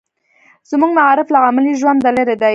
[0.69, 2.49] زموږ معارف له عملي ژونده لرې دی.